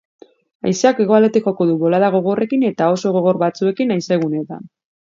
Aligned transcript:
Haizeak 0.69 1.01
hegoaldetik 1.03 1.51
joko 1.51 1.67
du, 1.73 1.77
bolada 1.85 2.11
gogorrekin, 2.17 2.67
eta 2.73 2.91
oso 2.97 3.13
gogor 3.21 3.43
batzuekin 3.45 3.97
haizeguneetan. 3.99 4.69